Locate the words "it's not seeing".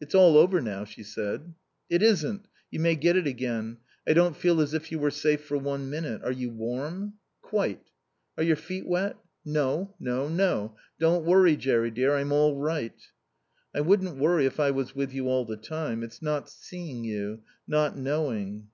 16.02-17.04